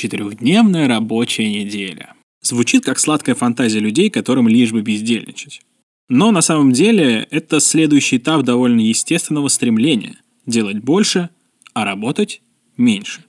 [0.00, 2.14] Четырехдневная рабочая неделя.
[2.40, 5.60] Звучит как сладкая фантазия людей, которым лишь бы бездельничать.
[6.08, 10.16] Но на самом деле это следующий этап довольно естественного стремления–
[10.46, 11.28] делать больше,
[11.74, 12.40] а работать
[12.78, 13.20] меньше.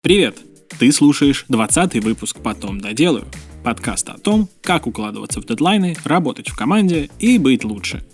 [0.00, 0.38] Привет!
[0.78, 3.26] Ты слушаешь 20 выпуск «Потом доделаю»–
[3.64, 8.06] подкаст о том, как укладываться в дедлайны, работать в команде и быть лучше–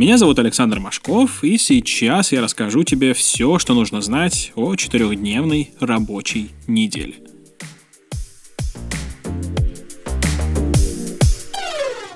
[0.00, 5.72] меня зовут Александр Машков, и сейчас я расскажу тебе все, что нужно знать о четырехдневной
[5.78, 7.16] рабочей неделе.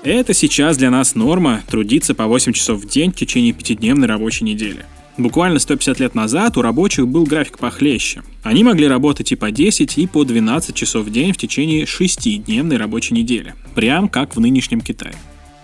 [0.03, 4.45] Это сейчас для нас норма трудиться по 8 часов в день в течение пятидневной рабочей
[4.45, 4.83] недели.
[5.19, 8.23] Буквально 150 лет назад у рабочих был график похлеще.
[8.41, 12.77] Они могли работать и по 10, и по 12 часов в день в течение 6-дневной
[12.77, 13.53] рабочей недели.
[13.75, 15.13] Прям как в нынешнем Китае.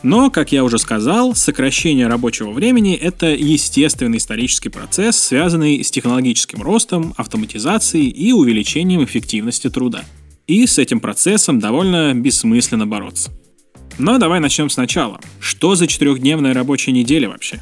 [0.04, 6.62] Но, как я уже сказал, сокращение рабочего времени– это естественный исторический процесс, связанный с технологическим
[6.64, 10.04] ростом, автоматизацией и увеличением эффективности труда.
[10.48, 13.32] И с этим процессом довольно бессмысленно бороться.
[14.00, 15.20] Но давай начнем сначала.
[15.40, 17.62] Что за четырехдневная рабочая неделя вообще?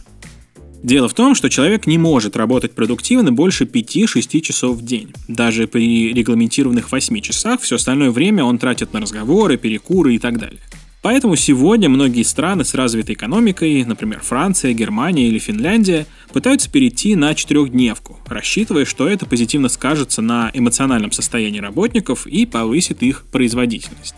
[0.82, 5.12] Дело в том, что человек не может работать продуктивно больше 5-6 часов в день.
[5.28, 10.40] Даже при регламентированных 8 часах все остальное время он тратит на разговоры, перекуры и так
[10.40, 10.62] далее.
[11.02, 17.34] Поэтому сегодня многие страны с развитой экономикой, например, Франция, Германия или Финляндия, пытаются перейти на
[17.34, 24.16] четырехдневку, рассчитывая, что это позитивно скажется на эмоциональном состоянии работников и повысит их производительность.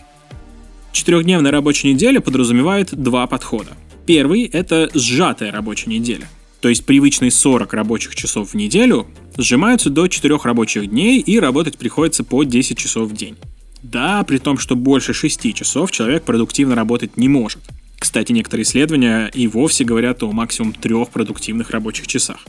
[0.92, 3.78] Четырехдневная рабочая неделя подразумевает два подхода.
[4.08, 6.28] Первый– это сжатая рабочая неделя.
[6.62, 9.08] То есть привычные 40 рабочих часов в неделю
[9.38, 13.38] сжимаются до 4 рабочих дней и работать приходится по 10 часов в день.
[13.84, 17.62] Да, при том, что больше 6 часов человек продуктивно работать не может.
[17.98, 22.46] Кстати, некоторые исследования и вовсе говорят о максимум трех продуктивных рабочих часах.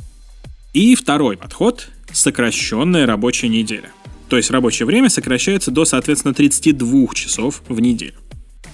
[0.73, 3.91] И второй подход– сокращенная рабочая неделя.
[4.29, 8.15] То есть рабочее время сокращается до, соответственно, 32 часов в неделю.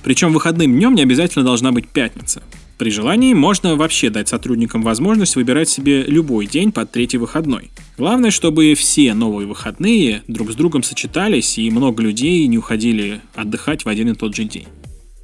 [0.05, 2.43] Причем выходным днем не обязательно должна быть пятница.
[2.79, 7.73] При желании можно вообще дать сотрудникам возможность выбирать себе любой день под третий выходной.
[7.99, 13.85] Главное, чтобы все новые выходные друг с другом сочетались и много людей не уходили отдыхать
[13.85, 14.69] в один и тот же день.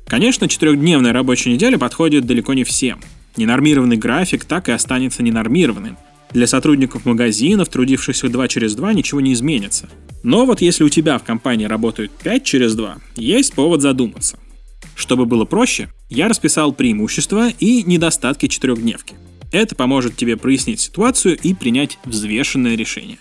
[0.06, 2.98] Конечно, четырехдневная рабочая неделя подходит далеко не всем.
[3.36, 5.96] Ненормированный график так и останется ненормированным.
[6.32, 9.88] Для сотрудников магазинов, трудившихся 2 через 2, ничего не изменится.
[10.24, 14.40] Но вот если у тебя в компании работают 5 через 2, есть повод задуматься.
[14.94, 19.14] Чтобы было проще, я расписал преимущества и недостатки четырехдневки.
[19.50, 23.18] Это поможет тебе прояснить ситуацию и принять взвешенное решение.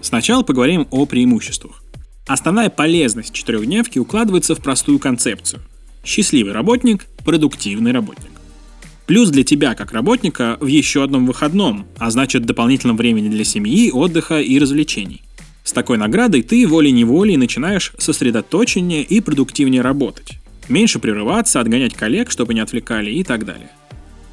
[0.00, 1.82] Сначала поговорим о преимуществах.
[2.26, 5.62] Основная полезность четырехдневки укладывается в простую концепцию.
[6.04, 8.30] Счастливый работник– продуктивный работник.
[9.06, 13.90] Плюс для тебя, как работника, в еще одном выходном, а значит дополнительном времени для семьи,
[13.90, 15.22] отдыха и развлечений.
[15.64, 20.37] С такой наградой ты волей-неволей начинаешь сосредоточеннее и продуктивнее работать
[20.68, 23.70] меньше прерываться, отгонять коллег, чтобы не отвлекали и так далее.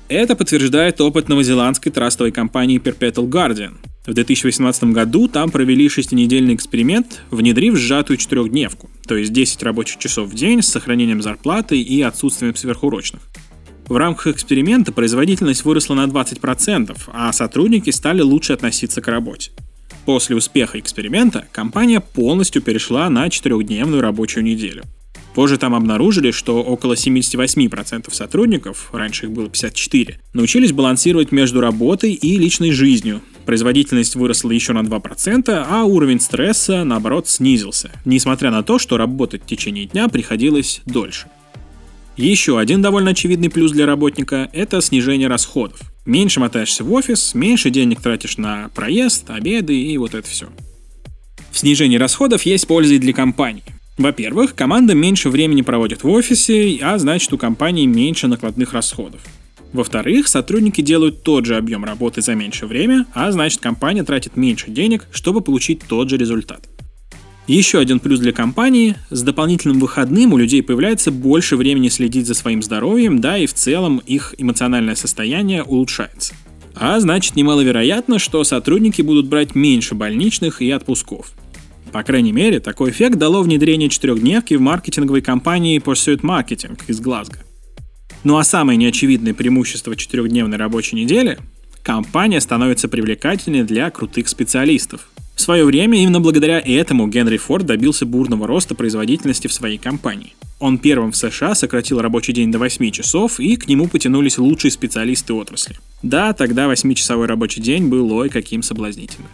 [0.08, 3.78] Это подтверждает опыт новозеландской трастовой компании Perpetual Guardian.
[4.06, 10.30] В 2018 году там провели шестинедельный эксперимент, внедрив сжатую четырехдневку, то есть 10 рабочих часов
[10.30, 13.24] в день с сохранением зарплаты и отсутствием сверхурочных.
[13.88, 19.52] В рамках эксперимента производительность выросла на 20%, а сотрудники стали лучше относиться к работе.
[20.06, 24.84] После успеха эксперимента компания полностью перешла на четырехдневную рабочую неделю–
[25.36, 32.14] Позже там обнаружили, что около 78% сотрудников, раньше их было 54, научились балансировать между работой
[32.14, 33.22] и личной жизнью.
[33.46, 39.44] Производительность выросла еще на 2%, а уровень стресса, наоборот, снизился, несмотря на то, что работать
[39.44, 41.28] в течение дня приходилось дольше.
[42.16, 45.82] Еще один довольно очевидный плюс для работника– это снижение расходов.
[46.06, 50.48] Меньше мотаешься в офис, меньше денег тратишь на проезд, обеды и вот это все.
[51.52, 53.64] В снижении расходов есть польза и для компаний.
[53.98, 59.22] Во-первых, команда меньше времени проводит в офисе, а значит у компании меньше накладных расходов.
[59.72, 64.70] Во-вторых, сотрудники делают тот же объем работы за меньшее время, а значит компания тратит меньше
[64.70, 66.68] денег, чтобы получить тот же результат.
[67.48, 72.34] Еще один плюс для компании– с дополнительным выходным у людей появляется больше времени следить за
[72.34, 76.34] своим здоровьем, да и в целом их эмоциональное состояние улучшается.
[76.74, 81.32] А значит немаловероятно, что сотрудники будут брать меньше больничных и отпусков–
[81.96, 87.38] по крайней мере, такой эффект дало внедрение четырехдневки в маркетинговой компании Pursuit Marketing из Глазго.
[88.26, 91.40] Ну а самое неочевидное преимущество четырехдневной рабочей недели–
[91.84, 95.08] компания становится привлекательнее для крутых специалистов.
[95.38, 100.34] В свое время именно благодаря этому Генри Форд добился бурного роста производительности в своей компании.
[100.60, 104.72] Он первым в США сократил рабочий день до 8 часов, и к нему потянулись лучшие
[104.72, 105.78] специалисты отрасли.
[106.04, 109.30] Да, тогда 8-часовой рабочий день был ой каким соблазнительным.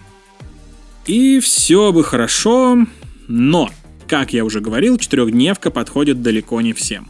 [1.06, 2.86] И все бы хорошо,
[3.28, 3.70] но,
[4.08, 7.08] как я уже говорил, четырехдневка подходит далеко не всем.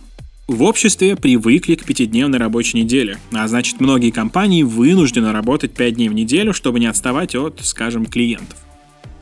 [0.47, 6.09] В обществе привыкли к пятидневной рабочей неделе, а значит многие компании вынуждены работать 5 дней
[6.09, 8.57] в неделю, чтобы не отставать от, скажем, клиентов.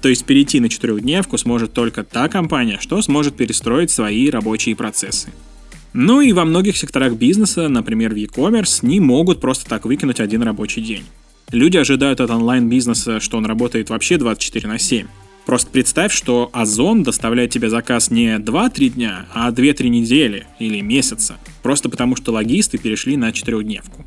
[0.01, 5.30] То есть перейти на четырехдневку сможет только та компания, что сможет перестроить свои рабочие процессы.
[5.94, 10.44] Ну и во многих секторах бизнеса, например в e-commerce, не могут просто так выкинуть один
[10.44, 11.04] рабочий день.
[11.51, 15.07] Люди ожидают от онлайн-бизнеса, что он работает вообще 24 на 7.
[15.48, 21.38] Просто представь, что Озон доставляет тебе заказ не 2-3 дня, а 2-3 недели или месяца.
[21.63, 24.06] Просто потому, что логисты перешли на четырехдневку.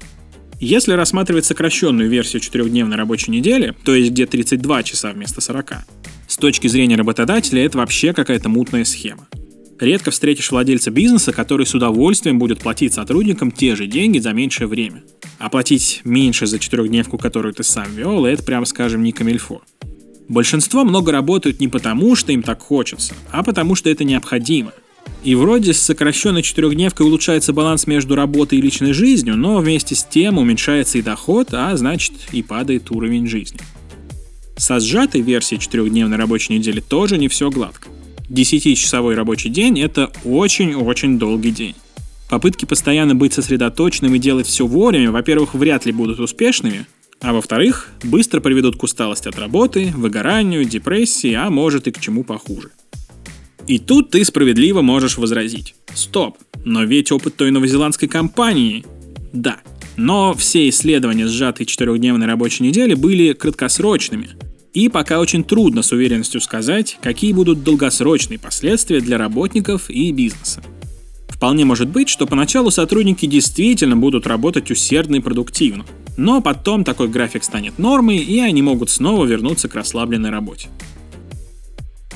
[0.60, 5.74] Если рассматривать сокращенную версию четырехдневной рабочей недели, то есть где 32 часа вместо 40,
[6.28, 9.26] с точки зрения работодателя это вообще какая-то мутная схема.
[9.82, 14.68] Редко встретишь владельца бизнеса, который с удовольствием будет платить сотрудникам те же деньги за меньшее
[14.68, 15.02] время.
[15.40, 19.60] А платить меньше за четырехдневку, которую ты сам вел, это, прям скажем, не камильфо.
[20.28, 24.72] Большинство много работают не потому, что им так хочется, а потому, что это необходимо.
[25.24, 30.04] И вроде с сокращенной четырехдневкой улучшается баланс между работой и личной жизнью, но вместе с
[30.04, 33.58] тем уменьшается и доход, а значит и падает уровень жизни.
[34.56, 37.88] Со сжатой версией четырехдневной рабочей недели тоже не все гладко.
[38.32, 41.74] 10-часовой рабочий день– это очень-очень долгий день.
[42.30, 46.86] Попытки постоянно быть сосредоточенным и делать все вовремя, во-первых, вряд ли будут успешными,
[47.20, 52.24] а во-вторых, быстро приведут к усталости от работы, выгоранию, депрессии, а может и к чему
[52.24, 52.70] похуже.
[53.66, 55.74] И тут ты справедливо можешь возразить.
[55.94, 58.84] Стоп, но ведь опыт той новозеландской компании...
[59.32, 59.58] Да,
[59.96, 64.30] но все исследования сжатой четырехдневной рабочей недели были краткосрочными.
[64.74, 70.62] И пока очень трудно с уверенностью сказать, какие будут долгосрочные последствия для работников и бизнеса.
[71.28, 75.84] Вполне может быть, что поначалу сотрудники действительно будут работать усердно и продуктивно.
[76.16, 80.68] Но потом такой график станет нормой, и они могут снова вернуться к расслабленной работе.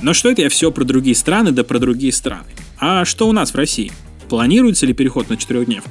[0.00, 2.47] Но что это я все про другие страны, да про другие страны?
[2.79, 3.93] А что у нас в России?
[4.29, 5.91] Планируется ли переход на четырехдневку?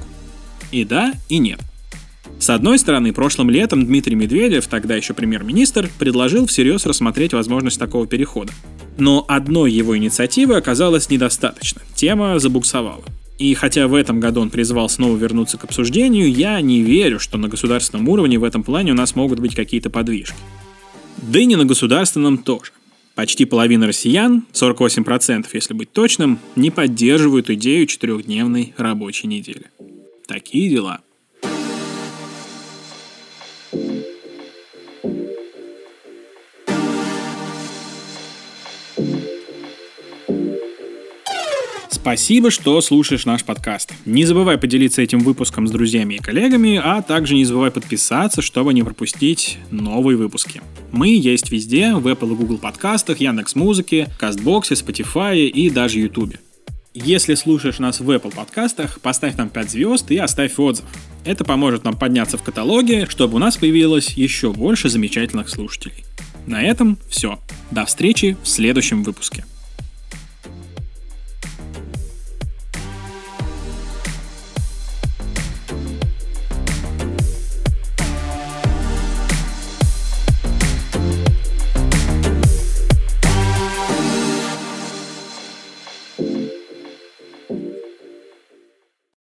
[0.72, 1.60] И да, и нет.
[2.38, 8.06] С одной стороны, прошлым летом Дмитрий Медведев, тогда еще премьер-министр, предложил всерьез рассмотреть возможность такого
[8.06, 8.52] перехода.
[8.98, 11.82] Но одной его инициативы оказалось недостаточно.
[11.94, 13.04] Тема забуксовала.
[13.38, 17.36] И хотя в этом году он призвал снова вернуться к обсуждению, я не верю, что
[17.36, 20.36] на государственном уровне в этом плане у нас могут быть какие-то подвижки.
[21.22, 22.72] Да и не на государственном тоже.
[23.14, 29.70] Почти половина россиян, 48% если быть точным, не поддерживают идею четырехдневной рабочей недели.
[30.26, 31.00] Такие дела.
[42.06, 43.92] Спасибо, что слушаешь наш подкаст.
[44.04, 48.72] Не забывай поделиться этим выпуском с друзьями и коллегами, а также не забывай подписаться, чтобы
[48.74, 50.62] не пропустить новые выпуски.
[50.92, 56.36] Мы есть везде, в Apple и Google подкастах, Яндекс Музыке, Кастбоксе, Spotify и даже YouTube.
[56.94, 60.84] Если слушаешь нас в Apple подкастах, поставь нам 5 звезд и оставь отзыв.
[61.24, 66.04] Это поможет нам подняться в каталоге, чтобы у нас появилось еще больше замечательных слушателей.
[66.46, 67.40] На этом все.
[67.72, 69.44] До встречи в следующем выпуске.